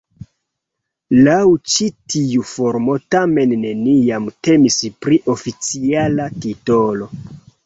Laŭ 1.27 1.41
ĉi 1.73 1.89
tiu 2.13 2.45
formo 2.53 2.95
tamen 3.17 3.53
neniam 3.67 4.27
temis 4.49 4.79
pri 5.07 5.21
oficiala 5.37 6.29
titolo. 6.49 7.11